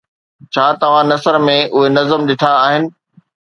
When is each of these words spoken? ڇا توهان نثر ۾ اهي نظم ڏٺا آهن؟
ڇا 0.53 0.63
توهان 0.83 1.05
نثر 1.11 1.37
۾ 1.49 1.59
اهي 1.77 1.93
نظم 1.97 2.27
ڏٺا 2.31 2.51
آهن؟ 2.65 2.83